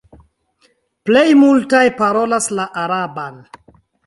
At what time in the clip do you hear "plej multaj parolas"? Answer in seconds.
1.09-2.49